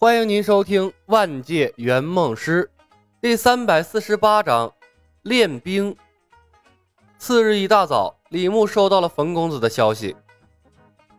[0.00, 2.70] 欢迎您收听《万界圆梦师》
[3.20, 4.72] 第三百四十八章
[5.22, 5.96] 练兵。
[7.18, 10.14] 次日一大早，李牧收到了冯公子的消息：“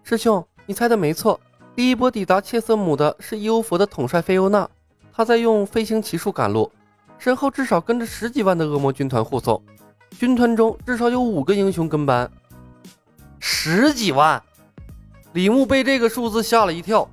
[0.01, 1.37] 师兄，你猜的没错，
[1.75, 4.69] 第一波抵达切瑟姆的是伊欧佛的统帅菲欧娜，
[5.11, 6.71] 他在用飞行骑术赶路，
[7.17, 9.61] 身后至少跟着十几万的恶魔军团护送，
[10.17, 12.31] 军团中至少有五个英雄跟班。
[13.41, 14.41] 十几万！”
[15.33, 17.05] 李牧被这个数字吓了一跳。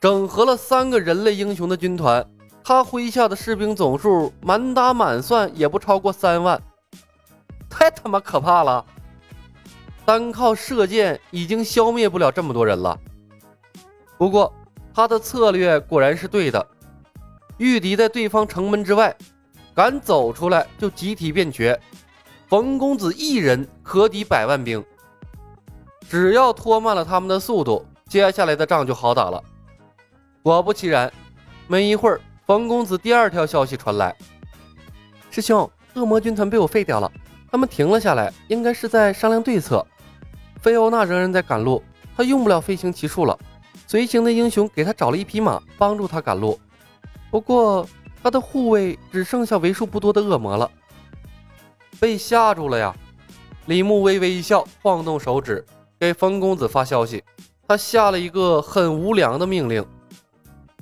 [0.00, 2.26] 整合了三个人类英雄的军团，
[2.64, 6.58] 他麾下的士兵总数满打满算也不超过三万，
[7.68, 8.82] 太他妈可怕了！
[10.06, 12.98] 单靠射箭已经消灭不了这么多人了。
[14.16, 14.50] 不过
[14.94, 16.66] 他的策略果然是对的，
[17.58, 19.14] 御敌在对方城门之外，
[19.74, 21.78] 敢走出来就集体变瘸。
[22.48, 24.82] 冯公子一人可抵百万兵，
[26.08, 29.40] 只要拖慢了他们的速度，接下来的仗就好打了。
[30.42, 31.12] 果不其然，
[31.68, 34.16] 没一会儿，冯公子第二条消息传来
[35.30, 37.12] ：“师兄，恶魔军团被我废掉了，
[37.50, 39.86] 他们停了下来，应该是在商量对策。
[40.62, 41.82] 菲欧娜仍然在赶路，
[42.16, 43.38] 她用不了飞行骑术了。
[43.86, 46.58] 随行的英雄给她找了一匹马，帮助她赶路。
[47.30, 47.86] 不过，
[48.22, 50.70] 他的护卫只剩下为数不多的恶魔了。
[51.98, 52.96] 被吓住了呀！”
[53.66, 55.64] 李牧微微一笑，晃动手指
[55.98, 57.22] 给冯公子发消息，
[57.68, 59.84] 他下了一个很无良的命令。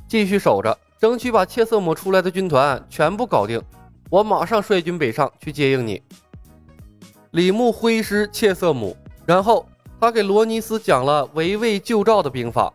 [0.09, 3.62] 继续守着，争取把切瑟姆出来的军团全部搞定。
[4.11, 6.03] 我马上率军北上去接应你。
[7.33, 9.69] 李牧挥师切瑟姆，然后
[10.01, 12.73] 他给罗尼斯讲了围魏救赵的兵法，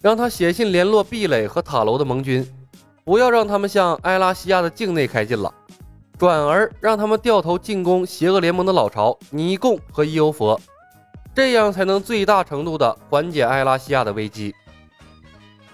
[0.00, 2.44] 让他写信联络壁垒和塔楼的盟军，
[3.04, 5.54] 不要让他们向埃拉西亚的境内开进了，
[6.18, 10.60] 转而让他们掉头进攻邪恶联盟的老巢尼贡和伊欧佛，
[11.32, 14.52] 这样才能最大程度的缓解埃拉西亚的危机。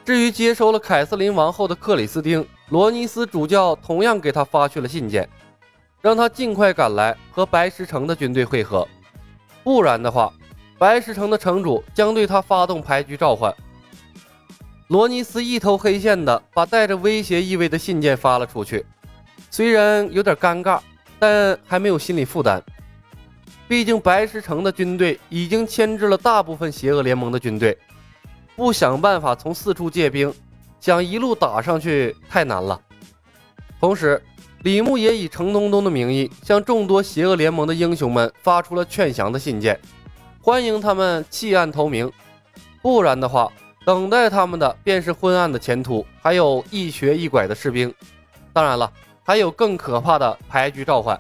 [0.08, 5.28] 至于接收了凯瑟琳王后的克里斯汀，罗尼斯主教同样给他发去了信件，
[6.00, 8.88] 让他尽快赶来和白石城的军队会合，
[9.62, 10.32] 不然的话，
[10.78, 13.54] 白石城的城主将对他发动牌局召唤。
[14.86, 18.86] 罗尼斯一头黑线的把带着威胁意味的信件发了出去，
[19.50, 20.80] 虽然有点尴尬，
[21.18, 22.62] 但还没有心理负担，
[23.68, 27.76] 毕竟白石城的军队已经牵制了大部分邪恶联盟的军队。
[28.58, 30.34] 不想办法从四处借兵，
[30.80, 32.80] 想一路打上去太难了。
[33.78, 34.20] 同时，
[34.64, 39.78] 李牧也以程东东的名义向众多邪恶联盟的英雄们发出了劝降的信件，
[40.42, 42.10] 欢迎他们弃暗投明。
[42.82, 43.48] 不然的话，
[43.86, 47.94] 等待他们的便是昏暗的前途，还有一瘸一拐的士兵。
[48.52, 48.92] 当然了，
[49.22, 51.16] 还有更可怕的牌局召唤。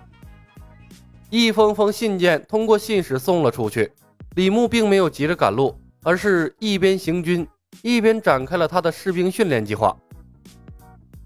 [1.30, 3.92] 一封封信件通过信使送了出去，
[4.34, 5.78] 李牧并没有急着赶路。
[6.02, 7.46] 而是一边行军，
[7.82, 9.96] 一边展开了他的士兵训练计划。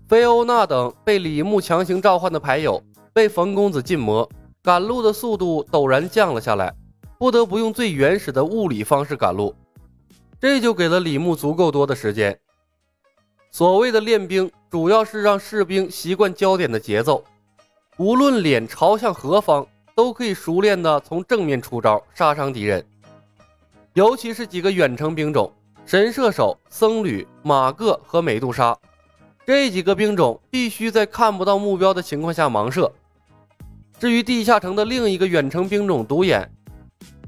[0.08, 4.28] 菲欧娜等被李牧强行召唤的牌友，被冯公子禁魔，
[4.62, 6.74] 赶路的速度陡然降了下来，
[7.18, 9.54] 不得不用最原始的物理方式赶路。
[10.40, 12.38] 这就给了李牧足够多的时间。
[13.50, 17.22] 所谓的练兵，主要是让士兵习惯焦点的节奏，
[17.98, 22.84] 无论脸朝向何方，都可以熟练的从正面出招，杀伤敌人。
[23.94, 25.52] 尤其是几个远程兵种，
[25.84, 28.74] 神射手、僧侣、马各和美杜莎，
[29.44, 32.90] 这几个兵种必须在看不到目标的情况下盲射。
[33.98, 36.50] 至于地下城的另一个远程兵种独眼，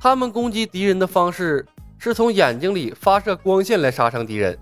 [0.00, 1.66] 他们攻击敌人的方式
[1.98, 4.58] 是从眼睛里发射光线来杀伤敌人。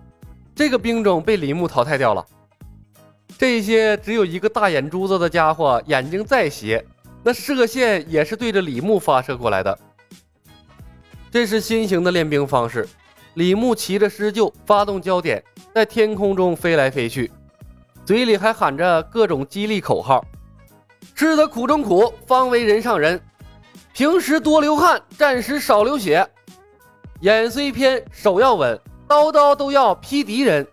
[0.57, 2.27] 这个兵种被李牧淘汰掉了。
[3.39, 6.85] 这些只有一个大眼珠子的家伙，眼睛再斜，
[7.23, 9.79] 那射线也是对着李牧发射过来的。
[11.33, 12.87] 这是新型的练兵方式。
[13.35, 15.43] 李牧骑着狮鹫，发动焦点，
[15.75, 17.33] 在天空中飞来飞去，
[18.05, 20.23] 嘴里还喊着各种激励口号
[21.17, 23.19] ：“吃得苦中苦，方为人上人。
[23.95, 26.29] 平时多流汗，战时少流血。
[27.23, 28.79] 眼虽偏，手要稳，
[29.09, 30.67] 刀刀都要劈敌人。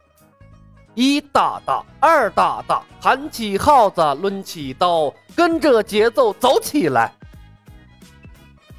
[0.93, 7.13] 一大大，二大大，喊起号子，抡起刀，跟着节奏走起来。”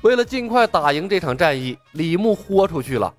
[0.03, 3.13] 为了尽快打赢这场战役，李牧豁出去了。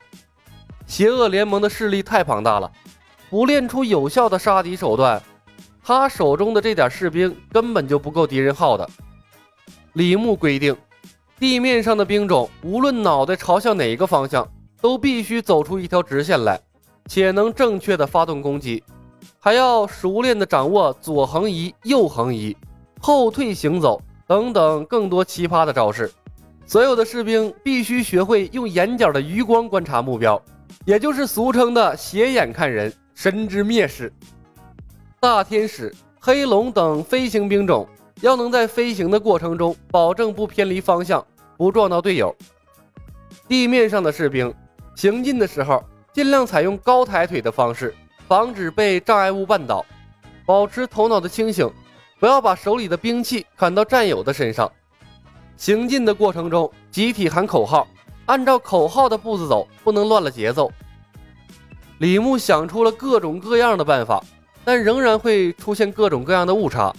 [0.87, 2.71] 邪恶联盟的势力太庞大了，
[3.29, 5.21] 不练出有效的杀敌手段，
[5.83, 8.89] 他手中的这点士兵根本就不够敌人耗的。
[9.93, 10.75] 李牧规定，
[11.39, 14.47] 地面上的兵种无论脑袋朝向哪个方向，
[14.81, 16.59] 都必须走出一条直线来，
[17.05, 18.83] 且能正确的发动攻击，
[19.39, 22.57] 还要熟练的掌握左横移、右横移、
[22.99, 26.11] 后退行走等等更多奇葩的招式。
[26.71, 30.41] 所有的士兵必须学会用眼角的余光观察目标，
[30.85, 34.09] 也就是俗称的斜眼看人，神之蔑视。
[35.19, 37.85] 大天使、黑龙等飞行兵种
[38.21, 41.21] 要能在飞行的过程中保证不偏离方向，
[41.57, 42.33] 不撞到队友。
[43.49, 44.53] 地面上的士兵
[44.95, 45.83] 行进的时候，
[46.13, 47.93] 尽量采用高抬腿的方式，
[48.29, 49.85] 防止被障碍物绊倒，
[50.45, 51.69] 保持头脑的清醒，
[52.17, 54.71] 不要把手里的兵器砍到战友的身上。
[55.57, 57.87] 行进的过程中，集体喊口号，
[58.25, 60.71] 按照口号的步子走，不能乱了节奏。
[61.99, 64.23] 李牧想出了各种各样的办法，
[64.63, 66.91] 但仍然会出现各种各样的误差。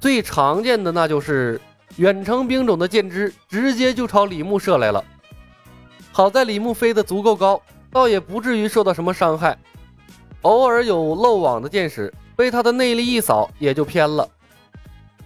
[0.00, 1.60] 最常见的那就是
[1.96, 5.04] 远程兵种的箭支直接就朝李牧射来了。
[6.10, 7.60] 好在李牧飞得足够高，
[7.90, 9.58] 倒也不至于受到什么伤害。
[10.42, 14.28] 偶尔有漏网的箭矢被他的内力一扫，也就偏了。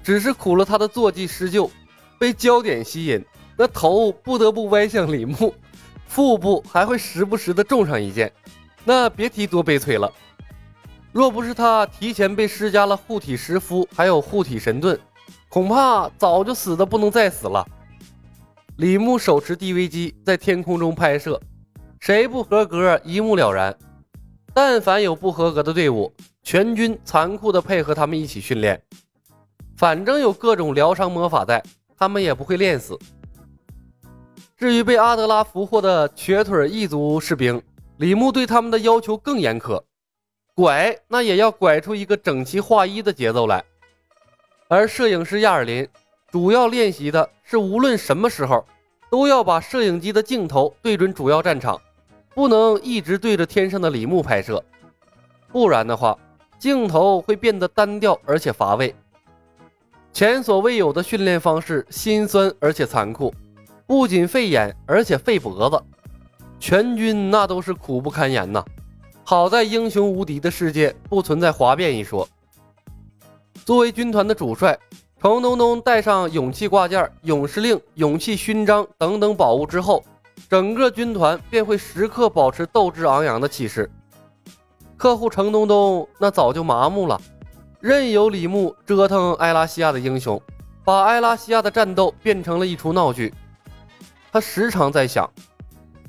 [0.02, 1.70] 只是苦了他的坐骑施救。
[2.18, 3.24] 被焦点吸引，
[3.56, 5.54] 那头不得不歪向李牧，
[6.06, 8.32] 腹部还会时不时的中上一箭，
[8.84, 10.12] 那别提多悲催了。
[11.12, 14.98] 若不是他提前被施加了护体石符，还有护体神盾，
[15.48, 17.66] 恐怕早就死的不能再死了。
[18.76, 21.40] 李牧手持 DV 机在天空中拍摄，
[21.98, 23.76] 谁不合格一目了然。
[24.54, 26.12] 但凡有不合格的队伍，
[26.42, 28.80] 全军残酷的配合他们一起训练，
[29.76, 31.62] 反正有各种疗伤魔法在。
[31.98, 32.98] 他们也不会练死。
[34.56, 37.60] 至于被阿德拉俘获的瘸腿异族士兵，
[37.98, 39.82] 李牧对他们的要求更严苛，
[40.54, 43.64] 拐那也要拐出一个整齐划一的节奏来。
[44.68, 45.86] 而摄影师亚尔林
[46.30, 48.64] 主要练习的是，无论什么时候
[49.10, 51.80] 都要把摄影机的镜头对准主要战场，
[52.34, 54.62] 不能一直对着天上的李牧拍摄，
[55.52, 56.18] 不然的话，
[56.58, 58.94] 镜头会变得单调而且乏味。
[60.18, 63.32] 前所未有的训练方式，心酸而且残酷，
[63.86, 65.80] 不仅费眼，而且费脖子。
[66.58, 68.64] 全军那都是苦不堪言呐。
[69.22, 72.28] 好在英雄无敌的世界不存在哗变一说。
[73.64, 74.76] 作为军团的主帅，
[75.22, 80.02] 程东东带上勇气挂件、勇士令、勇气勋章等等宝物之后，
[80.50, 83.88] 整个军团便会时刻保持斗志昂扬的气势。
[84.96, 87.20] 客户程东东那早就麻木了。
[87.80, 90.40] 任由李牧折腾埃拉西亚的英雄，
[90.84, 93.32] 把埃拉西亚的战斗变成了一出闹剧。
[94.32, 95.30] 他时常在想，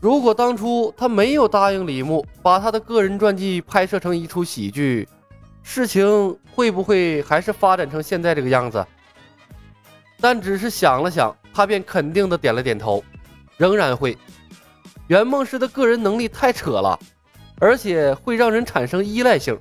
[0.02, 5.08] 如果当初他没有答应李牧把他的个人传记拍摄成一出喜剧，
[5.62, 8.84] 事情会不会还是发展成现在这个样子？
[10.20, 13.04] 但只是想了想，他便肯定的点了点头，
[13.58, 14.18] 仍然会。
[15.06, 16.98] 圆梦师的个人能力太扯了，
[17.60, 19.56] 而且会让人产生依赖性。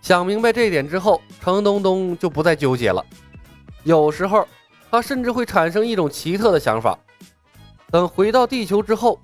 [0.00, 3.04] 想明白这一点之后，程东东就不再纠结了。
[3.84, 4.46] 有时候，
[4.90, 6.98] 他甚至会产生一种奇特的想法：
[7.90, 9.20] 等回到地球之后，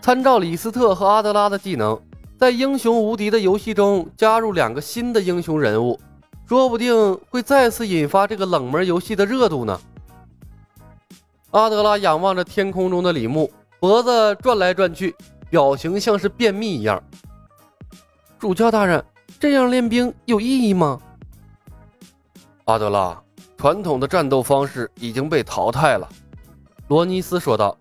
[0.00, 2.00] 参照李斯特和阿德拉的技能，
[2.36, 6.00] 在英雄无敌的游戏中加入两个新的英雄人物，
[6.48, 9.80] 说不定会再次引发这个冷门游戏的热度呢。
[11.52, 15.14] 阿德拉仰望着天空中的李牧，脖子转来转去，
[15.48, 17.00] 表情像是便秘一样。
[18.38, 19.04] 主教大人。
[19.38, 21.00] 这样练兵有意义吗？
[22.64, 23.20] 阿德拉，
[23.56, 26.08] 传统的战斗方式已经被淘汰了。
[26.88, 27.76] 罗尼斯说道。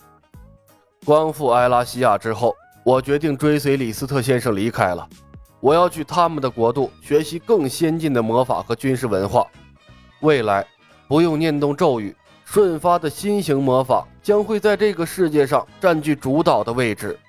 [1.05, 2.55] 光复埃拉西亚之后，
[2.85, 5.07] 我决定追随李斯特先生离开了。
[5.59, 9.45] 我要去他们的国度学习更先进的魔法和军事文化。
[10.21, 10.65] 未来
[11.07, 12.15] 不用念动咒语，
[12.45, 17.19] 瞬发的新型魔法将会在这个世界上占据主导的位置。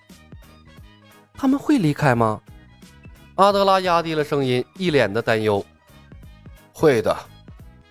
[1.32, 2.40] 他们会离开吗？
[3.36, 5.64] 阿德拉压低了声音，一脸的担忧。
[6.72, 7.16] 会的，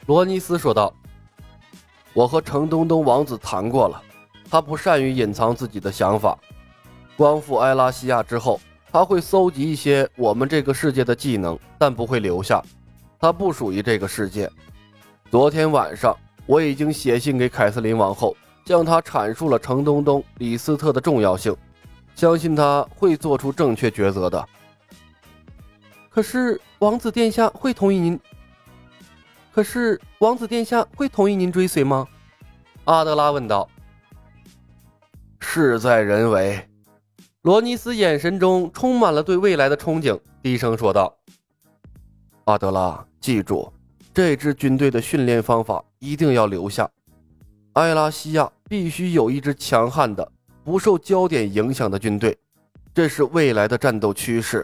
[0.06, 0.94] 罗尼斯说道。
[2.14, 4.02] 我和程东东王子谈过了，
[4.50, 6.38] 他不善于隐藏自己的想法。
[7.18, 8.58] 光复埃拉西亚之后，
[8.90, 12.62] 他会搜集一些我们这个世界的技能，但不会留下。
[13.20, 14.50] 他不属于这个世界。
[15.30, 18.34] 昨天晚上，我已经写信给凯瑟琳王后，
[18.66, 21.54] 向她阐述了程东东、李斯特的重要性，
[22.16, 24.48] 相信他会做出正确抉择的。
[26.14, 28.20] 可是王子殿下会同意您？
[29.52, 32.08] 可是王子殿下会同意您追随吗？
[32.84, 33.68] 阿德拉问道。
[35.40, 36.70] 事在人为，
[37.42, 41.18] 罗尼斯眼神中充满了对未来的憧憬，低声说道
[42.46, 43.74] ：“阿德拉，记住，
[44.14, 46.88] 这支军队的训练方法一定要留下。
[47.74, 50.32] 埃拉西亚必须有一支强悍的、
[50.64, 52.38] 不受焦点影响的军队，
[52.94, 54.64] 这是未来的战斗趋势。”